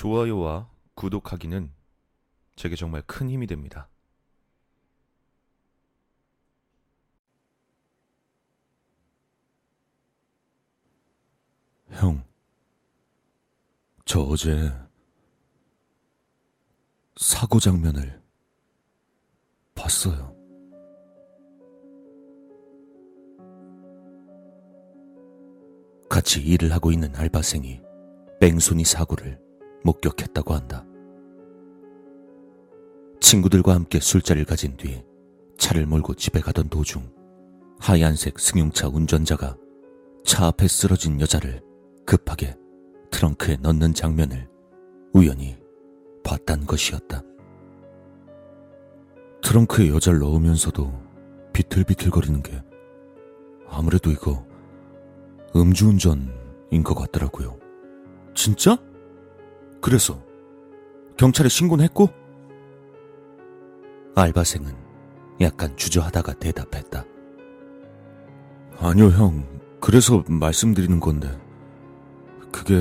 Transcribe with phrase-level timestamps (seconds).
[0.00, 1.70] 좋아요와 구독하기는
[2.56, 3.90] 제게 정말 큰 힘이 됩니다.
[11.90, 12.24] 형,
[14.06, 14.72] 저 어제
[17.16, 18.22] 사고 장면을
[19.74, 20.34] 봤어요.
[26.08, 27.82] 같이 일을 하고 있는 알바생이
[28.40, 29.49] 뺑소니 사고를
[29.82, 30.84] 목격했다고 한다.
[33.20, 35.02] 친구들과 함께 술자리를 가진 뒤
[35.58, 37.02] 차를 몰고 집에 가던 도중
[37.78, 39.56] 하얀색 승용차 운전자가
[40.24, 41.62] 차 앞에 쓰러진 여자를
[42.06, 42.56] 급하게
[43.10, 44.48] 트렁크에 넣는 장면을
[45.12, 45.56] 우연히
[46.24, 47.22] 봤단 것이었다.
[49.42, 50.92] 트렁크에 여자를 넣으면서도
[51.52, 52.62] 비틀비틀거리는 게
[53.68, 54.46] 아무래도 이거
[55.54, 57.58] 음주운전인 것 같더라고요.
[58.34, 58.78] 진짜?
[59.80, 60.22] 그래서
[61.16, 62.08] 경찰에 신고는 했고?
[64.14, 64.74] 알바생은
[65.40, 67.04] 약간 주저하다가 대답했다.
[68.78, 69.46] 아니요, 형.
[69.80, 71.30] 그래서 말씀드리는 건데.
[72.52, 72.74] 그게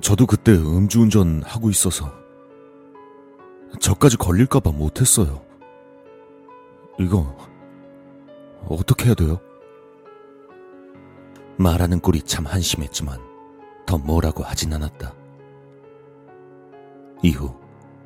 [0.00, 2.12] 저도 그때 음주운전 하고 있어서
[3.80, 5.44] 저까지 걸릴까봐 못했어요.
[6.98, 7.36] 이거
[8.68, 9.38] 어떻게 해야 돼요?
[11.56, 13.33] 말하는 꼴이 참 한심했지만
[13.86, 15.14] 더 뭐라고 하진 않았다.
[17.22, 17.54] 이후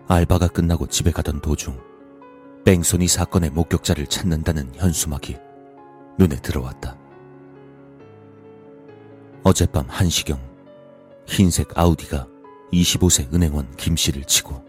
[0.07, 1.79] 알바가 끝나고 집에 가던 도중
[2.65, 5.37] 뺑소니 사건의 목격자를 찾는다는 현수막이
[6.19, 6.97] 눈에 들어왔다.
[9.43, 10.39] 어젯밤 한시경
[11.27, 12.27] 흰색 아우디가
[12.73, 14.65] 25세 은행원 김 씨를 치고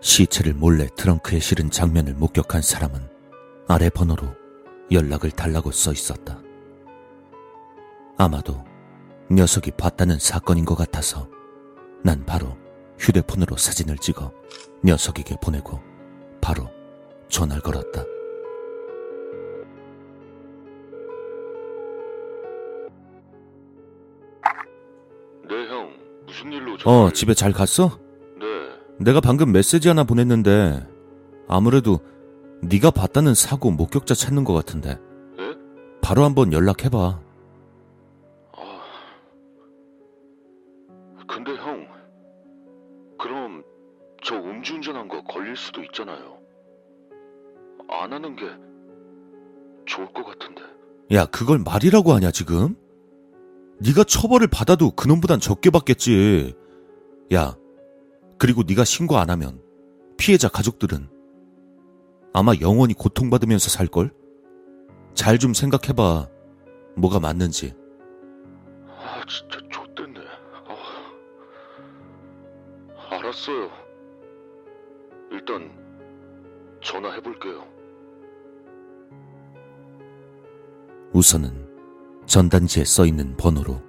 [0.00, 3.00] 시체를 몰래 트렁크에 실은 장면을 목격한 사람은
[3.66, 4.28] 아래 번호로
[4.90, 6.38] 연락을 달라고 써 있었다.
[8.16, 8.62] 아마도
[9.30, 11.28] 녀석이 봤다는 사건인 것 같아서
[12.02, 12.56] 난 바로
[12.98, 14.32] 휴대폰으로 사진을 찍어
[14.84, 15.80] 녀석에게 보내고
[16.40, 16.68] 바로
[17.28, 18.04] 전화를 걸었다.
[25.48, 25.90] 네, 형.
[26.26, 27.14] 무슨 일로 어, 전화를...
[27.14, 27.98] 집에 잘 갔어?
[28.38, 28.46] 네.
[28.98, 30.86] 내가 방금 메시지 하나 보냈는데
[31.48, 32.00] 아무래도
[32.62, 34.98] 네가 봤다는 사고 목격자 찾는 것 같은데
[35.38, 35.54] 예?
[36.02, 37.23] 바로 한번 연락해봐.
[41.26, 41.86] 근데 형,
[43.18, 43.62] 그럼
[44.22, 46.38] 저 음주운전한 거 걸릴 수도 있잖아요.
[47.88, 48.44] 안 하는 게
[49.86, 50.62] 좋을 것 같은데.
[51.12, 52.76] 야, 그걸 말이라고 하냐 지금?
[53.80, 56.54] 네가 처벌을 받아도 그놈보단 적게 받겠지.
[57.34, 57.56] 야,
[58.38, 59.60] 그리고 네가 신고 안 하면
[60.16, 61.08] 피해자 가족들은
[62.32, 64.12] 아마 영원히 고통받으면서 살걸?
[65.14, 66.28] 잘 좀 생각해봐.
[66.96, 67.74] 뭐가 맞는지.
[68.88, 69.58] 아, 진짜
[73.34, 73.68] 알았어요.
[75.32, 75.70] 일단
[76.82, 77.66] 전화해볼게요.
[81.12, 81.52] 우선은
[82.26, 83.80] 전단지에 써 있는 번호로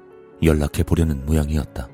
[0.43, 1.87] 연락해 보려는 모양이었다.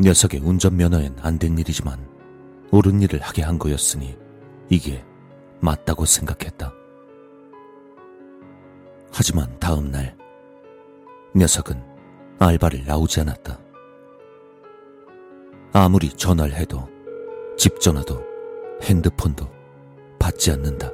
[0.00, 1.98] 녀석의 운전면허엔 안 된 일이지만
[2.70, 4.16] 옳은 일을 하게 한 거였으니
[4.68, 5.04] 이게
[5.60, 6.72] 맞다고 생각했다.
[9.12, 10.16] 하지만 다음 날
[11.34, 11.82] 녀석은
[12.38, 13.65] 알바를 나오지 않았다.
[15.78, 16.88] 아무리 전화를 해도
[17.58, 18.24] 집 전화도
[18.82, 19.46] 핸드폰도
[20.18, 20.90] 받지 않는다.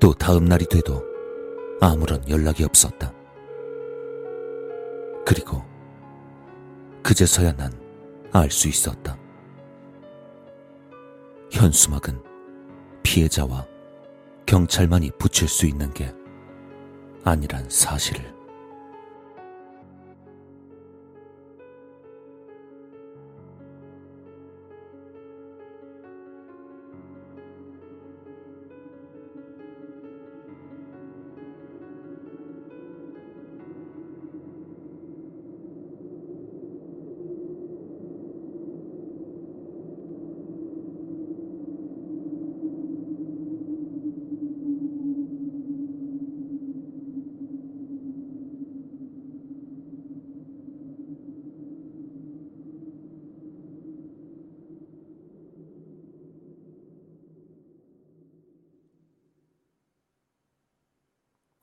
[0.00, 1.04] 또 다음 날이 돼도
[1.78, 3.12] 아무런 연락이 없었다.
[5.26, 5.62] 그리고
[7.02, 7.70] 그제서야 난
[8.32, 9.18] 알 수 있었다.
[11.50, 12.22] 현수막은
[13.02, 13.66] 피해자와
[14.46, 16.14] 경찰만이 붙일 수 있는 게
[17.24, 18.37] 아니란 사실을.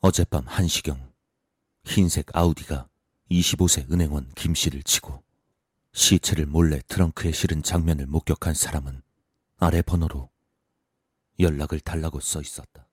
[0.08, 1.12] 어젯밤 한시경
[1.84, 2.88] 흰색 아우디가
[3.32, 5.24] 25세 은행원 김 씨를 치고
[5.94, 9.02] 시체를 몰래 트렁크에 실은 장면을 목격한 사람은
[9.58, 10.30] 아래 번호로
[11.40, 12.85] 연락을 달라고 써 있었다.